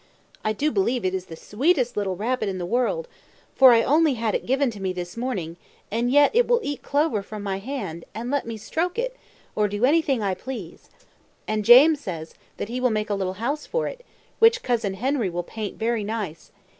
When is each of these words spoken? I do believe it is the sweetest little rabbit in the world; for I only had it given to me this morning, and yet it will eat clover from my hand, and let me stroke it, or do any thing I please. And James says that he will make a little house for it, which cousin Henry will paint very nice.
I 0.43 0.51
do 0.51 0.71
believe 0.71 1.05
it 1.05 1.13
is 1.13 1.25
the 1.25 1.35
sweetest 1.35 1.95
little 1.95 2.15
rabbit 2.15 2.49
in 2.49 2.57
the 2.57 2.65
world; 2.65 3.07
for 3.53 3.71
I 3.71 3.83
only 3.83 4.15
had 4.15 4.33
it 4.33 4.47
given 4.47 4.71
to 4.71 4.79
me 4.81 4.93
this 4.93 5.15
morning, 5.15 5.57
and 5.91 6.09
yet 6.09 6.31
it 6.33 6.47
will 6.47 6.59
eat 6.63 6.81
clover 6.81 7.21
from 7.21 7.43
my 7.43 7.59
hand, 7.59 8.05
and 8.15 8.31
let 8.31 8.47
me 8.47 8.57
stroke 8.57 8.97
it, 8.97 9.15
or 9.55 9.67
do 9.67 9.85
any 9.85 10.01
thing 10.01 10.23
I 10.23 10.33
please. 10.33 10.89
And 11.47 11.63
James 11.63 11.99
says 11.99 12.33
that 12.57 12.67
he 12.67 12.81
will 12.81 12.89
make 12.89 13.11
a 13.11 13.15
little 13.15 13.33
house 13.33 13.67
for 13.67 13.85
it, 13.85 14.03
which 14.39 14.63
cousin 14.63 14.95
Henry 14.95 15.29
will 15.29 15.43
paint 15.43 15.77
very 15.77 16.03
nice. 16.03 16.51